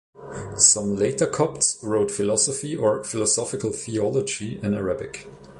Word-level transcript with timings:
Some 0.57 0.95
later 0.95 1.27
Copts 1.27 1.77
wrote 1.83 2.09
philosophy 2.09 2.75
or 2.75 3.03
philosophical 3.03 3.69
theology 3.71 4.57
in 4.63 4.73
Arabic. 4.73 5.27